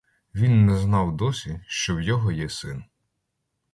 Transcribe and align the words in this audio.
Він 0.35 0.65
не 0.65 0.77
знав 0.77 1.17
досі, 1.17 1.61
що 1.67 1.95
в 1.95 2.01
його 2.01 2.31
є 2.31 2.49
син. 2.49 2.85